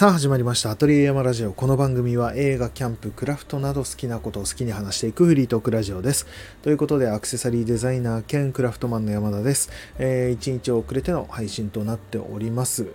[0.00, 0.70] さあ始まりました。
[0.70, 1.52] アトリエ山ラジオ。
[1.52, 6.26] この番組は映画キャンプクラフトなど好きなことを好きに話していくフリートークラジオです。
[6.62, 9.68] ということでアクセサリーデザイナー兼クラフトマンの山田です、
[9.98, 12.86] えー、1日遅れての配信となっております、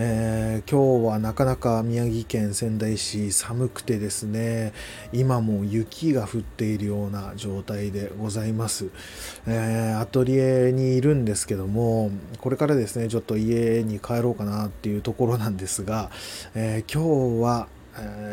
[0.00, 4.72] えー、今日はなかなか宮城県仙台市寒くてですね
[5.12, 8.90] 今も雪が降っているような状態でございます、
[9.48, 16.12] えー、アトリエにいるんですけどもこれからですねちょっと家に帰ろうかなっていうところなんですが、
[16.54, 17.68] えー、今日は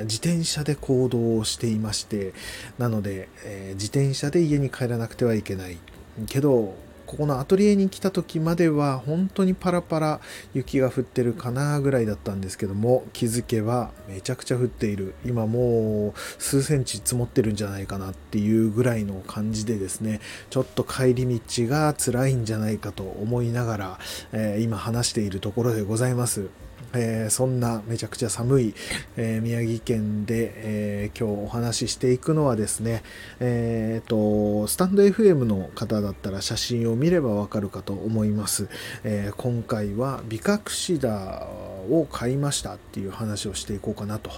[0.04, 2.36] 自転車で行動をしていまして
[2.78, 5.80] なので、え、自転車で家に帰らなくてはいけない
[6.28, 10.20] けどここのアトリエに来た時までは本当にパラパラ
[10.54, 24.00] 雪が降ってるかなぐらいだったんですけども気づけばめちゃくちゃ降っている今もう数センチ積もってるんじゃないかなっていうぐらいの感じでですねちょっと帰り道が辛いんじゃないかと思いながら、
[24.32, 26.50] えー、今話しているところでございます。
[26.96, 28.76] えー、そんなめちゃくちゃ寒い、
[29.18, 33.04] えー、宮城県で、えー、今日お話ししていくのはですね、
[33.40, 38.68] えーと、スタンド FM の方だったら写真を見ればわかるかと思います、
[39.04, 41.48] え今回はビカクシダ
[41.90, 44.32] を買いましたっていう話をしていこうかなと、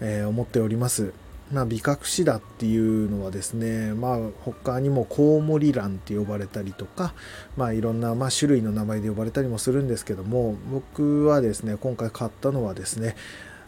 [0.00, 1.12] え思っております。
[1.52, 7.14] まあ、ビカクシダっていうのはですね、まあ、他にもコウモリランって呼ばれたりとか、
[7.56, 13.16] まあ、いろんな、まあ、種類の名前で呼ばれたりもするんですけども僕はですね今回買ったのはですね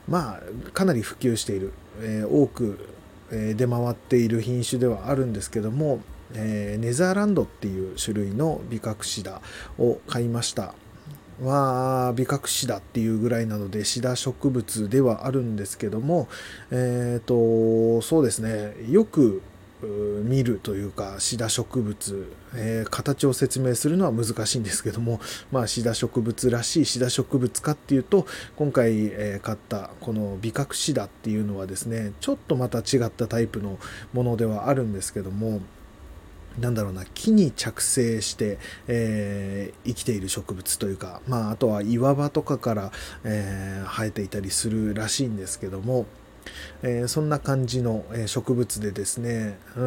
[0.08, 2.88] まあかなり普及している、えー、多く、
[3.32, 6.00] えー、出回っている品種ではあるんですけども、
[6.34, 9.40] えー、ネザーランドっていう種類のビカクシダ
[9.78, 10.74] を買いました。
[11.42, 16.28] はビカクシダっていうぐらいなのでシダ植物ではあるんですけども
[16.70, 18.74] え、ー、とそうですね。
[18.90, 19.42] よく
[19.82, 33.78] 見るというかシダ植物、えー、形を説明するのは難しいんですけどもまあシダ植物らしいシダ植物かっていうと今回、えー、買ったこのビカクシダっていうのはですねちょっとまた違ったタイプの
[34.12, 35.60] ものではあるんですけども
[36.58, 42.92] なんだろうな木に着生して、えー、生きている植物というか、まあ、あとは岩場とかから、
[43.24, 46.06] えー、生えていたりするらしいんですけども、
[46.82, 49.82] えー、そんな感じの植物でですねうー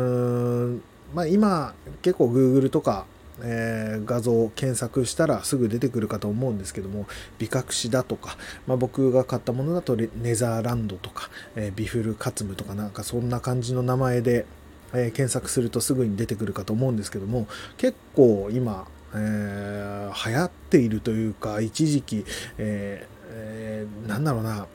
[0.67, 0.81] ん、
[1.13, 3.05] まあ、今結構 Google とか
[3.41, 7.07] え、画像検索したらすぐ出てくるかと思うんですけども
[7.39, 8.37] ビカクシだとか、
[8.67, 14.45] まあ、僕が買ったものだとネザーランドとか、え、ビフルカツムとかなんかそんな感じの名前で、
[14.93, 22.25] えー、検索するとすぐに出てくるかと思うんですけども結構今、えー、流行っているというか一時期、
[22.57, 24.67] えーえー、なんだろうな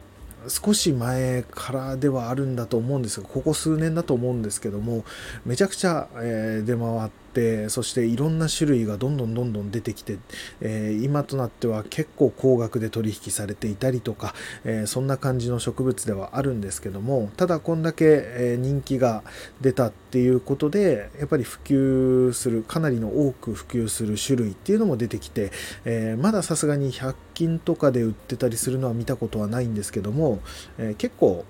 [0.48, 5.04] 少し前からではあるんだと思うんですがここ数年だと思うんですけども
[5.44, 10.19] めちゃくちゃ、えー、出回ってってそしていろんな種類がどんどんどんどん出てきて、
[10.61, 14.34] えー、今となっては結構高額で取引されていたりとか、
[14.65, 19.22] えー、そんな感じの植物ではあるんですけどもただこんだけ、え人気が
[19.61, 25.53] 出たっていうことでやっぱり普及するかなりの多く普及する種類っていうのも出てきて、
[25.84, 30.41] えまださすがに100均とかで売ってたりするのは見たことはないんですけども、
[30.78, 31.45] え結構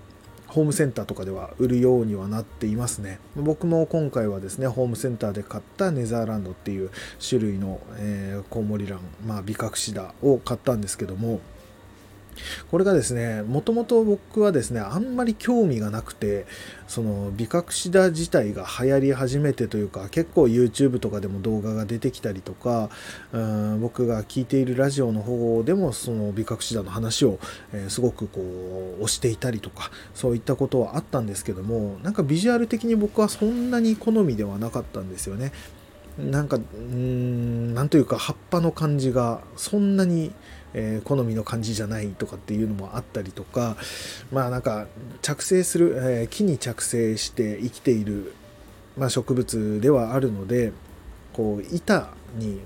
[0.49, 3.21] ホームセンターとかでは売るようにはなっていますね。
[3.37, 6.91] 僕も今回はですねホームセンターで買ったネザーランドっていう
[7.27, 11.41] 種類の、えー、コウモリラン、まあ、ビカクシダを買ったんですけども
[12.71, 16.47] これがですねもともと僕はですねあんまり興味がなくて
[16.87, 22.91] そのビカクシダ自体が流行り始めてというか結構 YouTube とかでも動画が出てきたりとか
[23.33, 27.39] うん僕が聞いているラジオの方でもそのビカクシダの話を、
[27.73, 28.41] えー、すごくこ
[29.01, 35.53] う推していたりとかそういったことはあったんですけどもなんかビジュアル的に僕はそんなに好みではなかったんですよね。
[36.19, 40.33] なんかうんなんというか葉っぱの感じがそんなに
[40.75, 43.77] えー、好みの感じじゃないとかっていうのもあったりとか
[44.31, 44.87] まあなんか
[45.23, 48.35] 着生する、えー、木に着生して生きている、
[48.97, 50.73] まあ、植物ではあるので
[51.33, 52.61] こう板に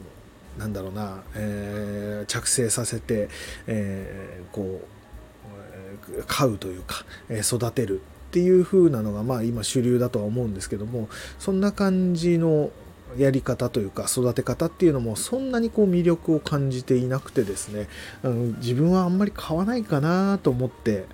[0.58, 3.28] なんだろうな、えー、着生させて、
[3.66, 11.08] えー、こう飼うというか、え育てるっていう風なのがまあ今主流だとは思うんですけども
[11.38, 12.70] そんな感じの
[13.16, 17.88] やり方というか育て方っていうのもそんなにこう魅力を感じていなくてですね
[18.22, 21.06] あの自分はあんまり買わないかなと思って。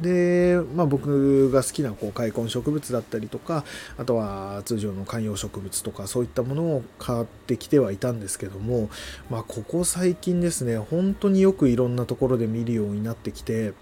[0.00, 3.64] で、まあ、僕が好きなこう開墾植物だったりとか
[3.96, 8.90] あとは通常の観葉植物とかそういったものを買ってきてはいたんですけども、
[9.30, 13.72] まあ、ここ最近ですね本当によくいろんなところで見るようになってきて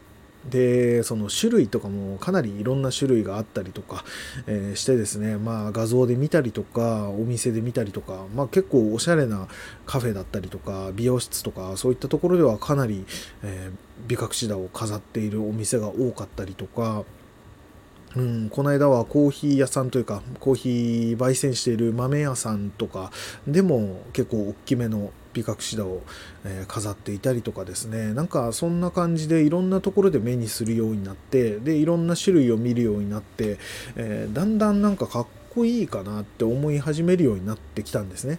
[0.51, 4.05] でその種類とかもかなりいろんな種類があったりとか、
[4.47, 9.47] えー、してですね、まあ、画像で見たりとかお店で見たりとか、まあ、結構おしゃれな
[9.87, 13.05] カフェだったりとか美容室とかそういったところではかなり、
[13.43, 13.77] えー、
[14.09, 17.05] 美覚シダを飾っているお店が多かったりとか
[18.17, 23.11] うん、この間はコーヒー屋さんというかコーヒー焙煎している豆屋さんとか
[23.47, 26.03] でも結構大きめの美隠し田を、
[26.45, 33.59] え飾っていたりとかですねなんかそんな感じでいろんなところで目にするようになってでいろんな種類を見るようになって、
[33.97, 38.39] えー、だんだんなんかかっこいいかなって思い始めるようになってきたんですね。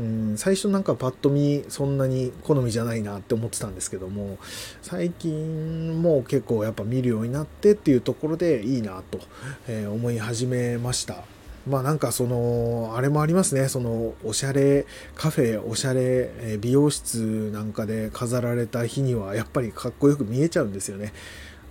[0.00, 4.38] うん最初なんかパッと見そんなに好みじゃないなって思ってたんですけども
[4.80, 9.20] 最近もう結構やっぱ見るようになってっていうところでいいなと、
[9.68, 11.24] え思い始めました。
[11.68, 21.12] まあなんかそのあれもありますねそのおしゃれカフェおしゃれ美容室なんかで飾られた日にはやっぱりかっこよく見えちゃうんですよね。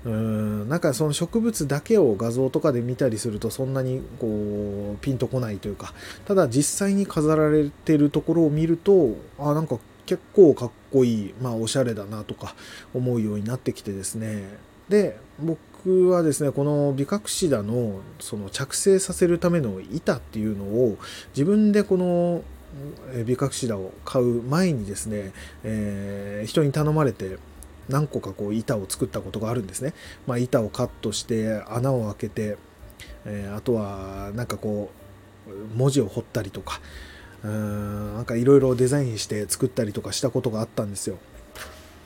[0.05, 0.69] うん。
[0.69, 5.93] なんかその植物だけを画像とかで見たりするとそんなにこうピンとこないというか。
[6.25, 12.55] ただ実際に飾られてるところを見るとあなんか結構かっこいいまあおしゃれだなとか
[12.93, 14.57] 思うようになってきてですね。
[14.89, 20.97] で僕はですねこの美隠し田のその着生させるための板っていうのを
[21.35, 22.41] 自分でこの
[23.25, 25.31] 美隠し田を買う前にですね、
[25.63, 27.37] えー、人に頼まれて
[27.89, 29.93] 何個かこう板を作ったことがあるんですね。
[30.27, 32.57] まあ、板をカットして穴を開けて、
[33.25, 34.91] えー、あとはなんかこ
[35.47, 36.79] う文字を彫ったりとか
[37.43, 41.17] うーんなんかいろいろデザインして作ったりとかしたことがあったんですよ。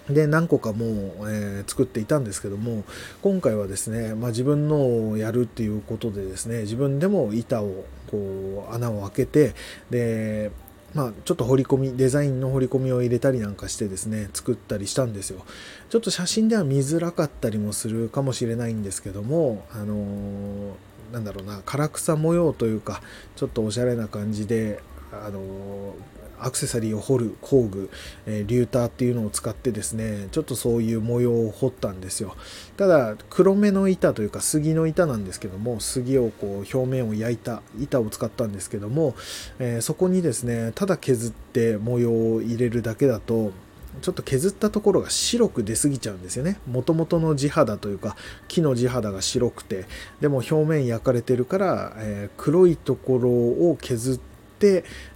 [0.09, 0.89] で何個かもう、
[1.31, 2.83] えー、作っていたんですけども
[3.21, 9.53] 今回はですね、まあ、自分のをやるっていうことでですね自分でも板をこう穴を開けて
[9.89, 10.51] で
[10.93, 15.43] まあ、ちょっと彫り込みデザインの彫り込みを入れたりなんかしてですね作ったりしたんですよ。
[15.89, 20.73] ちょっと写真では見づらかったりもするかもしれないんですけどもあのー、
[21.11, 23.01] なんだろうな唐草模様というか
[23.35, 24.81] ちょっとおしゃれな感じで
[25.11, 27.89] あのーアクセサリーを彫る工具、
[28.25, 32.35] え、リューターっていうのを使ってですねちょっとそういう模様を彫ったんですよ
[32.77, 39.15] ただ黒目の板というか杉の板なんですけども杉をこう表面を焼いた板を使ったんですけども、
[39.59, 43.51] え、そこにですねただ削って模様を入れるだけだと
[44.01, 46.59] ちょっと削ったところが白く出過ぎちゃうんですよね。
[46.65, 48.15] もともとの地肌というか
[48.47, 49.85] 木の地肌が白くて
[50.19, 54.32] でも表面焼かれてるから、えー、黒いところを削って、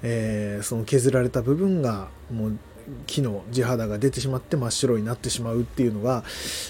[0.03, 2.57] えー、その削られた部分がもう
[3.05, 6.23] 木の地肌が出てしまって真っ白になってしまうっていうのが、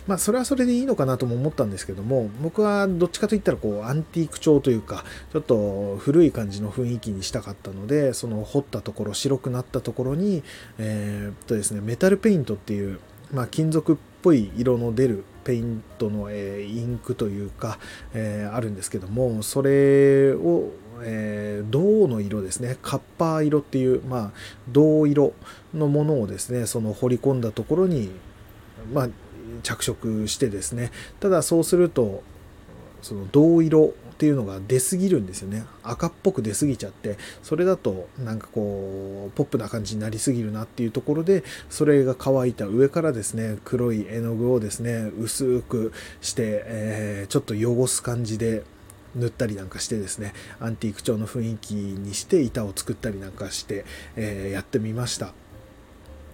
[0.07, 10.43] まあ、それはそれでいいのかなとも思ったんですけども僕はどっちかといったらこうアンティーク調というかちょっと古い感じの雰囲気にしたかったのでその彫ったところ白くなったところに、
[10.79, 12.99] えー、っとですね、メタルペイントっていう、
[13.31, 17.79] まあ、金属っぽい色の出るペイントの、えー、インクというか、
[18.13, 20.71] えー、あるんですけどもそれを
[21.03, 22.77] えー、銅の色ですね。
[22.81, 24.31] カッパー色っていう、まあ、
[24.69, 25.33] 銅色
[25.73, 28.11] のものをですねその彫り込んだところに、
[28.93, 29.09] まあ、
[29.63, 30.91] 着色してですね。
[31.19, 32.23] ただそうすると
[33.01, 35.63] その銅色っていうのが出すぎるんですよね。
[35.83, 37.17] 赤っぽく出すぎちゃって。
[37.43, 48.63] それだとなんかこうポップな感じになりすぎるなっていうところでそれが乾いた上からですね黒い絵の具をですね薄くして、えー、ちょっと汚す感じで
[49.15, 55.33] 塗ったりなんかしてですねアンティーク調の雰囲気にして板を作ったりなんかして、えー、やってみました。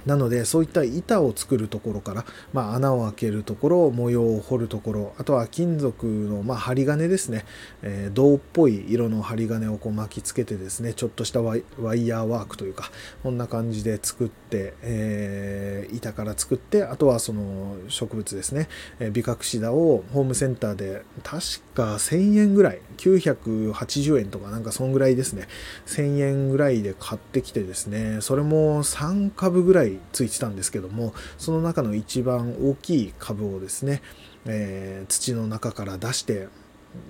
[0.05, 7.45] なのでそういった板を作るところから、まあ、穴を開けるところ模様を彫るところあとは金属の、まあ、針金ですね、
[7.81, 11.63] えー、銅っぽい色の針金をこう巻きつけてですねちょっとしたワイ
[12.07, 12.91] ヤーワークというか
[13.23, 18.67] こんな感じで作って、えー、板から作ってあとはその植物ですね、
[18.99, 25.47] えー、美隠し田をホームセンターで確か1000円ぐらい980円とかなんかそんぐらいですね。
[25.87, 28.19] 1000円ぐらいで買ってきてですね。
[28.21, 34.01] それも3株ぐらいついてたんですけどもその中の一番大きい株をですね、
[34.45, 36.47] えー、土の中から出して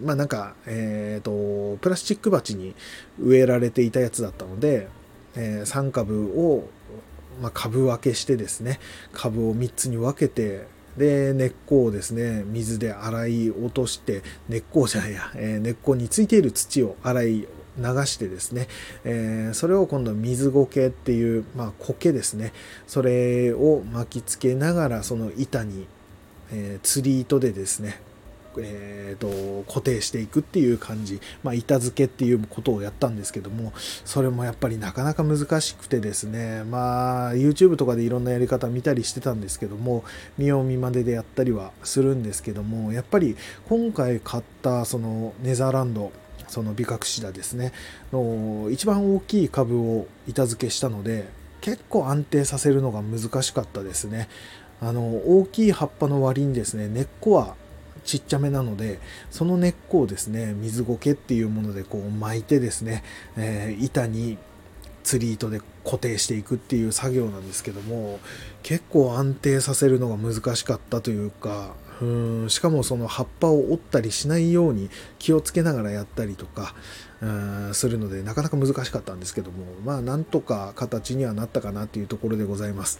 [0.01, 2.75] まあなんか、えーと、プラスチック鉢に
[3.19, 4.87] 植えられていたやつだったので、
[5.35, 6.69] えー、3株を、
[7.41, 8.79] まあ、株分けしてですね
[9.11, 18.67] 株を3つに分けてで根っこをですね水で洗い落として根っこじゃないや、えー、根っこについている土を洗い流してですね、
[19.03, 22.53] えー、それを今度水苔っていう、まあ、苔ですね。
[22.87, 25.87] それを巻きつけながらその板に、
[26.51, 27.99] えー、釣り糸でですね
[28.57, 33.73] えーと、固定していくっていう感じ、まあ、板付けっていうことをやったんですけども
[34.05, 40.03] それもやっぱりなかなか難しくてですねまあ YouTube とかでいろんなやり方見たりしてたんですけども
[40.37, 43.35] 見よう見まねでやったりはするんですけどもやっぱり
[43.67, 46.11] 今回買ったそのネザーランド
[46.47, 47.71] その美覚シダですね。
[48.11, 51.29] の一番大きい株を板付けしたので
[51.61, 54.29] 結構安定させるのが難しかったですね。
[54.81, 57.55] あの大きい葉っぱの割にですね根っこは
[58.03, 58.99] ちっちゃめなので
[59.31, 63.03] その根っこをですね水苔っていうものでこう巻いてですね、
[63.37, 64.37] えー、板に
[65.03, 68.19] 釣り糸で固定していくっていう作業なんですけども
[68.61, 76.73] 結構安定させるのが難しかったというかうんしかもその葉っぱを折ったりしないように気をつけながらやったりとか
[77.21, 82.99] うんするのでなかなか難しかったんですけどもまあなんとか形にはなったかなというところでございます。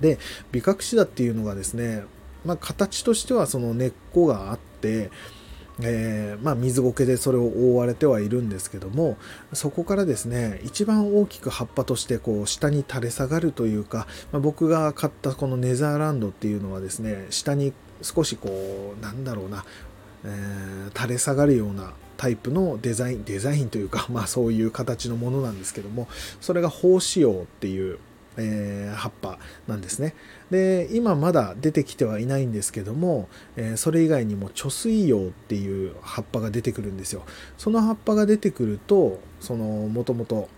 [0.00, 0.18] で
[0.52, 2.04] 美覚シダっていうのがですね
[2.46, 5.10] まあ、形としてはその根っこがあって、
[5.82, 9.18] えー、まあ、水苔でそれを覆われてはいるんですけども
[9.52, 17.72] そこからですね一番大きく葉っぱとしてこう下に垂れ下がるというか、まあ、僕が買ったこのネザーランドっていうのはですね下に
[18.02, 19.64] 少しこうなんだろうな、
[20.24, 26.08] えー、垂れ下がるようなタイプのデザインデザインというか、 まあ、そういう形のものなんですけども
[26.40, 27.98] それが胞子葉っていう
[28.38, 30.14] えー、葉っぱなんですね。
[30.50, 37.24] で今まだ出てきてはいないんですけども、えー、それ以外にも貯水葉っていう葉っぱが出てくるんですよ。
[37.56, 40.48] その葉っぱが出てくるとそのもともと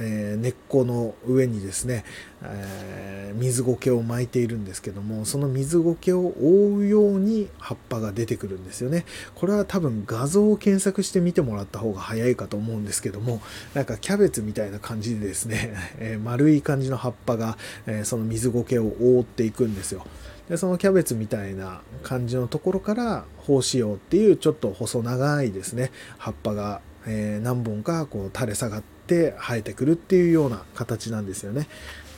[0.00, 2.04] えー、根っこの上にですね、
[2.42, 9.04] えー、水苔を巻いているんですけどもその水苔を覆うように葉っぱが出てくるんですよね。
[9.34, 13.40] これは多分画像を検索して見てもらった方が早いかと思うんですけども
[13.74, 20.06] なんかキャベツみたいな感じでですね、 えー、丸い感じの葉っぱが、えその水苔を覆っていくんですよ。
[20.48, 31.68] でそのキャベツみたいな感じのところから胞子葉っていうちょっと細長いですね葉っぱが、え何本かこう垂れ下がってって生えてくるっていうような形なんですよね。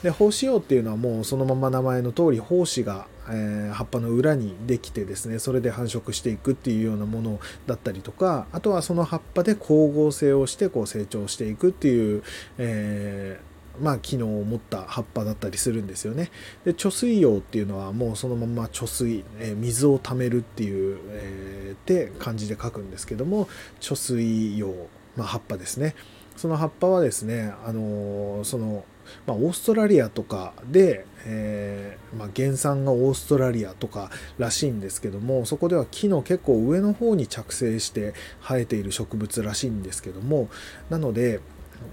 [0.02, 12.22] で胞子葉っていうのはもうそのまま名前の通り胞子が、えー、葉っぱの裏にできてですねそれで繁殖していくっていうようなものだったりとかあとはその葉っぱで光合成をしてこう成長していくっていう、
[12.58, 16.30] えーまあ、機能を持った葉っぱだったりするんですよね。
[16.64, 23.48] で貯水葉っていうのはもうそのまま貯水、えー、水を貯めるっていう、えー、って漢字で書くんですけども
[23.80, 25.94] 貯水葉、まあ、葉っぱですね。
[26.36, 28.84] その葉っぱはですね、あのその、
[29.26, 40.48] まあ、オーストラリアとかで、えー、まあ、原産がオーストラリアとからしいんですけどもそこでは木の結構上の方に着生して生えている植物らしいんですけども
[40.90, 41.40] なので、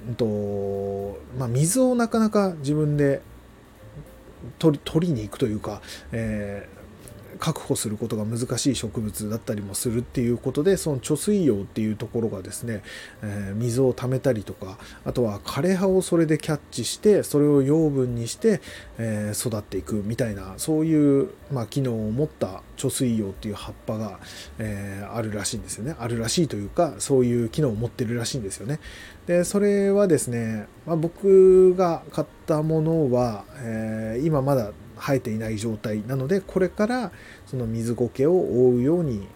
[0.07, 3.21] うんとまあ、水をなかなか自分で
[4.59, 5.81] 取りに行くというか、
[6.11, 6.82] えー
[7.43, 12.83] 確保することが難しい植物だったりもするっていうことでその貯水葉っていうところがですね、
[13.21, 18.61] えー、水を溜めたりとかあとは枯れ葉をそれでキャッチしてそれを養分にして、
[18.97, 24.21] えー、育っていくみたいなそういう、まあ、機能を持った貯水葉っていう葉っぱが、
[24.57, 25.97] えー、あるらしいんですよね。
[25.99, 28.79] あるらしいというかそういう機能を持ってるらしいんですよね。
[29.27, 37.11] でそれはですね、まあ、僕が買ったものは、え今まだ生えていない状態なのでこれから
[37.45, 39.27] その水苔を覆うように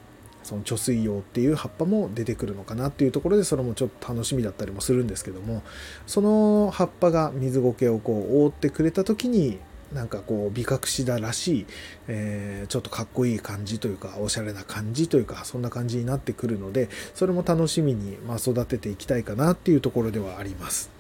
[0.44, 5.62] その貯水葉っていう葉っぱも出てくるのかなっていうところでそれもちょっと楽しみだったりもするんですけども
[6.06, 9.60] その葉っぱが水苔をこう覆ってくれた時に
[9.94, 11.66] なんかこう美覚シダらしい、
[12.08, 20.97] えー、ちょっとかっこいい感じというかおしゃれな感じというかそんな感じになってくるのでそれも楽しみに、まあ、育てていきたいかなっていうところではあります。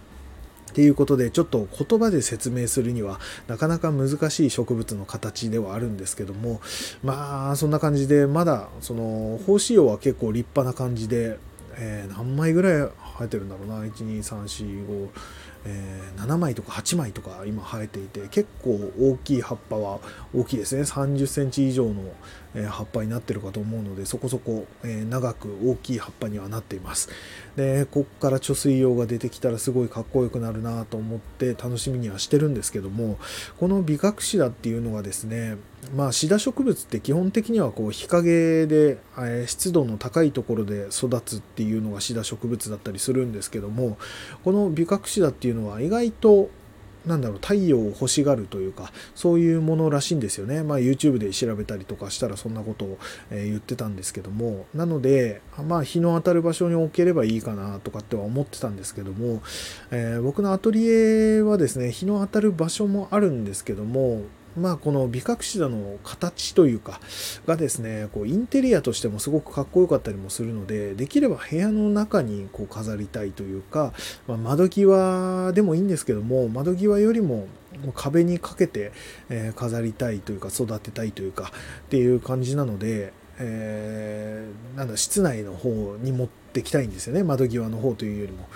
[0.77, 6.62] ていうことでちょっと言葉で説明するにはなかなか難しい植物の形ではあるんですけども
[7.03, 11.39] まあそんな感じでまだその胞子葉は結構立派な感じで、
[11.77, 12.74] えー、何枚ぐらい
[13.17, 13.79] 生えてるんだろうな。
[13.86, 15.10] 12345
[15.69, 20.00] えー、7枚とか8枚とか今生えていて結構大きい葉っぱは
[20.34, 20.84] 大きいですね。
[20.84, 22.03] 30センチ以上の、
[22.65, 27.09] 葉っぱになってるかと思うのでそこそこ、長く大きい葉っぱにはなっています。
[27.55, 33.17] でこっから貯水葉が出てきたらすごいかっこよくなるなと思って楽しみにはしてるんですけども
[33.59, 35.57] この美隠しだっていうのがですね
[35.95, 38.97] まあシダ植物って基本的にはこう日陰で、
[39.47, 43.97] 湿度の高いところで育つっていうのがシダ植物だったりするんですけども
[44.43, 46.49] この美隠しだっていうのは意外と
[47.07, 52.97] なんだろう太陽を欲しがるというかそういうものらしいんですよね、まあ、YouTube で調べたりとかしたらそんなことを、
[53.31, 54.65] え言ってたんですけども。
[54.73, 59.41] なので、まあ、日の当たる場所に置ければいいかなとかっては思ってたんですけども、
[59.91, 64.23] えー、僕のアトリエはですね日の当たる場所もあるんですけども
[64.57, 66.99] まあ、このビカクシダの形というか
[67.45, 73.93] がですねこうインテリアとしてもすごくかっこよかったりもするのでできれば部屋の中にこう飾りたいというか、
[74.27, 77.47] まあ、窓際でもいいんですけども窓際よりも
[77.93, 78.91] 壁にかけて、
[79.29, 81.51] え飾りたいというか育てたいというか
[81.85, 88.47] っていう感じなので、えー、なんだ室内の方に持ってきたいんですよね窓際の方というよりも。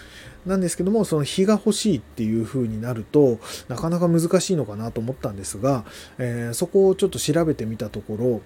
[0.46, 5.86] なんですけども、その日が欲しいっていう風になると、なかなか難しいのかなと思ったんですが、
[6.18, 8.42] えー、そこをちょっと調べてみたところ、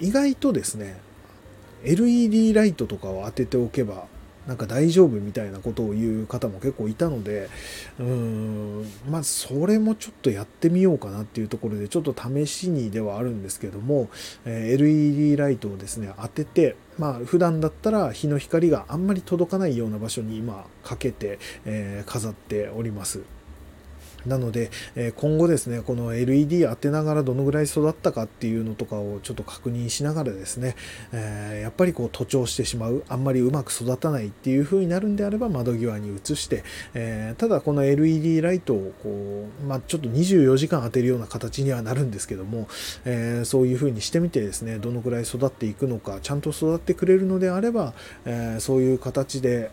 [0.00, 0.98] 意外とですね、
[1.84, 4.06] LED ライトとかを当てておけば
[4.46, 7.48] なんか大丈夫みたいなことを言う方も結構いたので
[7.98, 14.08] うんまあそれもちょっとやってみようかなっていうところでちょっと試しにではあるんですけども、
[14.44, 23.35] え LED ライトをですね当ててまあ普段だったら日の光があんまり届かないような場所に今かけて、え飾っております。
[24.24, 30.76] なので、え今後ですね、この LED 当てながらどのぐらい育ったかっていうのとかをちょっと確認しながらですね、
[31.12, 42.68] えやっぱりこう徒長してしまう、あんまりうまく育たないっていう風になるんであれば窓際に移して、えただこの LED ライトをこう、まあ、ちょっと24時間当てるような形にはなるんですけども、
[43.04, 47.94] えそういう風にしてみてですね、どのぐらい育っていくのか、ちゃんと育ってくれるのであれば、
[48.24, 49.70] えそういう形で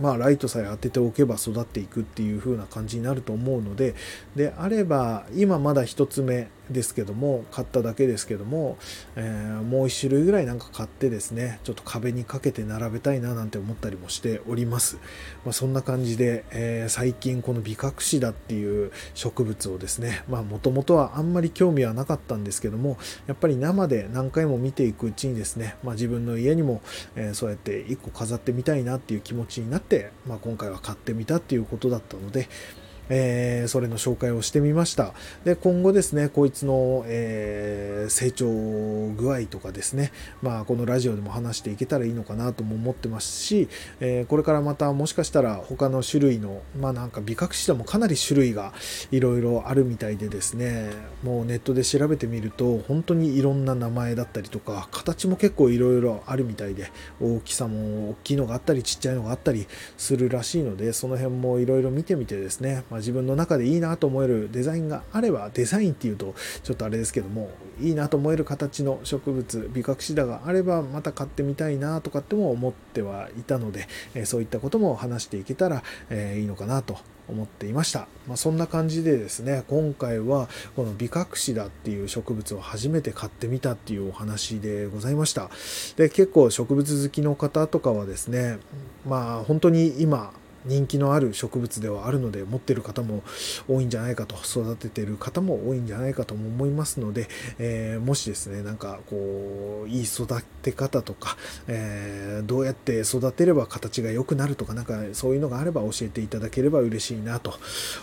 [0.00, 3.94] まあ、ライトさえ当てておけば育っていくっていう風な感じになると思うので
[4.34, 8.78] であれば今まだ1つ目ですけども買っただけですけども、
[9.16, 14.96] えー、もう1種類ぐらいなんか買ってですねちょっと壁にかけて並べたいななんて思ったりもしております、
[15.44, 22.96] まあ、そんな感じで、えー、最近このビカクシダっていう植物をですねまあもともとはあんまり興味はなかったんですけども
[23.26, 26.82] やっぱり生で何回も見ていくうちにですね、まあ、自分の家にも、
[27.16, 32.48] えー、そうやって1個飾ってみたいなっていう気持ちになって、まあ、今回は買ってみたっていうことだったので、
[33.10, 35.12] えー、それの紹介をしてみました。
[35.44, 43.68] で、今後ですね、こいつの、えー、成長具合とかですね、まあ、このラジオでも話していけたらいいのかなとも思ってますし、
[44.00, 48.72] えー、これからまたもしかしたら他の種類の、まあなんか美覚シダもかなり種類が
[49.10, 50.90] いろいろあるみたいでですね、
[51.22, 56.90] もうネットで調べてみると、本当にいろんな名前だったりとか、形も結構いろいろあるみたいで、
[57.20, 76.98] 大きさも大きいのがあったり、ちっちゃいのがあったりするらしいので、その辺もいろいろ見てみてですね、まあ自分の中でいいなと思えるデザインがあればデザインっていうとちょっとあれですけどもいいなと思える形の植物美隠しだがあればまた買ってみたいなとかっても思ってはいたので、えそういったことも話していけたら、えいいのかなと
[77.30, 85.48] 思っていました、まあ、そんな感じでですね今回はこのビカクシダっていう植物を初めて買ってみたっていうお話でございました。
[85.96, 88.58] で結構植物好きの方とかはですね
[89.08, 90.32] まあ本当に今
[90.64, 93.22] 人気のある植物ではあるので持ってる方も
[93.68, 107.54] 多いんじゃないかと育ててる方も多いんじゃないかとも思いますので、えー、もしですねなんかこういい育て方とか、えー、どうやって育てれば形が良くなるとかなんかそういうのがあれば教えていただければ嬉しいなと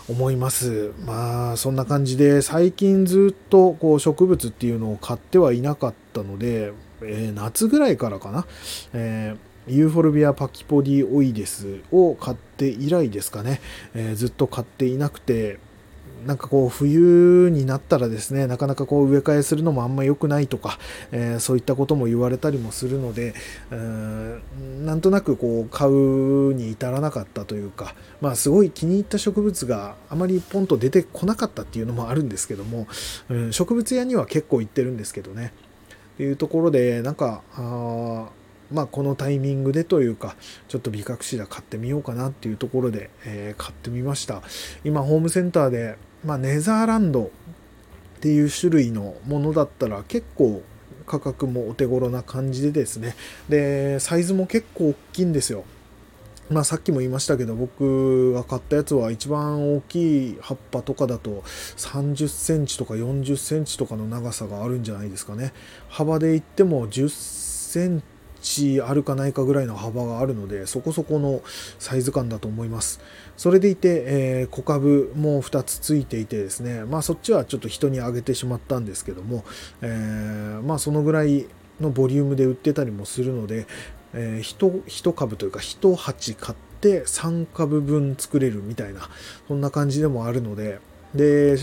[0.10, 0.94] 思います。
[1.06, 8.46] まあそんな感じで最近ずっとこう植物っていうのを買ってはいなかったので、えー、夏ぐらいからかな、
[8.94, 13.62] えーユーフォルビアパキポディオイデスを買って以来ですかね、
[13.94, 15.60] えー、ずっと買っていなくて、
[16.26, 20.80] なんかこう冬になったらですねなかなかこう植え替えするのもあんま良くないとか、
[21.12, 23.34] えー、そういったことも言われたりもするので
[23.72, 32.88] うーんなんとなくこう買うに至らなかったというかまあすごい気に入った植物があまりポンと出てこなかったっていうのもあるんですけども、
[33.30, 35.54] うん、植物屋には結構行ってるんですけどね。
[36.16, 38.30] っていうところでなんかあ
[38.72, 40.36] まあ、このタイミングでというか、
[40.68, 44.42] ちょっと美覚シダ買ってみようかなっていうところで、えー、買ってみました。
[44.84, 50.64] 今、ホームセンターで、まあ、ネザーランドっていう種類のものだったら結構
[51.06, 53.16] 価格もお手頃な感じでですね、
[53.48, 55.64] で、サイズも結構大きいんですよ。
[56.50, 61.44] まあ、さっきも言いましたけど僕が買ったやつは一番大きい葉っぱとかだと
[61.76, 65.52] 30センチとか40センチとかの長さがあるんじゃないですかね
[65.90, 68.06] 幅で言っても10センチ
[68.42, 71.42] チあるかないかぐらいの幅があるのでそこそこの
[71.80, 73.00] サイズ感だと思います。
[73.36, 79.44] それでいて、えー、小株も2つついていてですねまあそっちはちょっと人にあげてしまったんですけども、
[79.82, 81.48] えー、まあそのぐらい
[81.80, 83.68] のボリュームで売ってたりもするので、
[84.14, 89.10] えー、1, 1株というか1鉢買って3株分作れるみたいな
[89.48, 90.80] そんな感じでもあるので
[91.14, 91.58] で、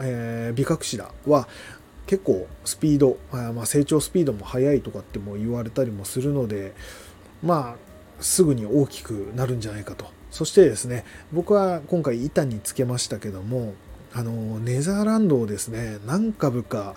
[0.00, 1.48] えー、ビカクシダは
[2.08, 6.74] 結構スピード、まあ、成長スピードも速いとかっても言われたりもするので
[7.42, 13.74] まあすぐに大きくなるんじゃないかとそしてですね僕は今回板につけましたけども
[14.14, 16.94] あのネザーランドをですね何株か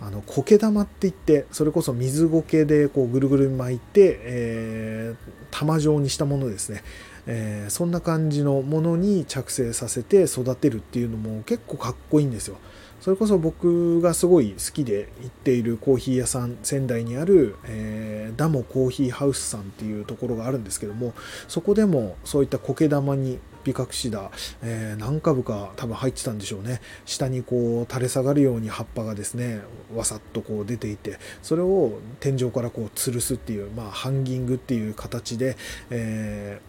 [0.00, 6.82] あの苔玉って言ってそれこそ水苔でこうぐるぐる巻いて、えー、玉状にしたものですね、
[7.26, 12.58] えー、そんな感じのものに着生させて育てるっていうのも結構かっこいいんですよ。
[13.00, 21.14] それこそ僕がすごい好きで行っているコーヒー屋さん仙台にある、えー、ダモコーヒーハウスさんっていうところがあるんですけども
[21.46, 24.30] そこでもそういった苔玉にビカクシダ、
[24.62, 26.80] えー、何株か多分入ってたんでしょうね。
[27.04, 29.60] 下にこう垂れ下がるように葉っぱがですね
[29.94, 35.56] わさっとこう出ていてそれを天井からこう吊るすっていう、まあ、ハンギングっていう形で、
[35.90, 36.60] え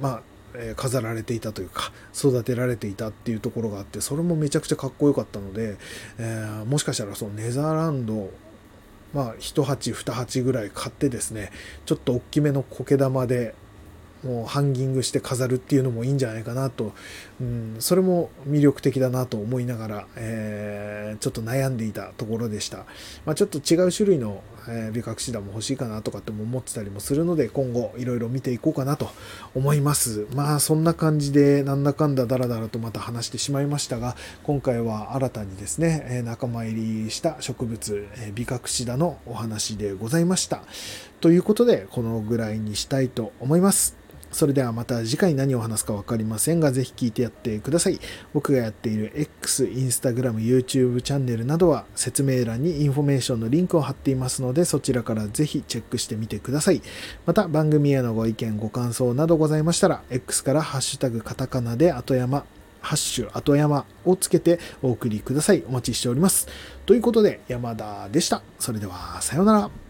[0.00, 0.22] ー、まあ
[0.76, 5.76] 飾られていたというか育てられていたっていうところがあってそれもめちゃくちゃかっこよかったので、
[6.18, 8.30] えー、もしかしたらそのネザーランド
[9.14, 11.50] まあ1鉢2鉢ぐらい買ってですね
[11.86, 13.54] ちょっと大きめの苔玉で
[14.24, 16.92] もうハンギングして飾るっていうのもいいんじゃないかなと、
[17.40, 22.78] うん、それも魅力的だなと思いながら、えー、ちょっと悩んでいたところでした。
[23.24, 29.10] まあ、ちょっと違う種類の、えー、美覚師団も欲しいかなとかっても思ってたりもするので、今後いろいろ見ていこうかなと
[29.54, 30.26] 思います。
[30.34, 40.62] まあそんな感じでなんだかんだダラダラとまた話してしまいましたが、今回は新たにですね、え仲間入りした植物、え美覚シダのお話でございました。
[41.20, 44.07] ということで、このぐらいにしたいと思います。
[44.30, 47.98] それではまた次回何を話すか分かりませんが、ぜひ聞いてやってください。
[48.34, 56.82] 僕がやっている X、Instagram、YouTube チャンネルなどは説明欄にインフォメーションのリンクを貼っていますので、そちらからぜひチェックしてみてください。
[57.26, 62.44] また番組へのご意見、ご感想などございましたら、X からハッシュタグカタカナで後山、
[62.80, 65.64] ハッシュ後山をつけてお送りください。
[65.66, 66.48] お待ちしております。
[66.86, 68.42] ということで、山田でした。
[68.58, 69.87] それでは、さようなら。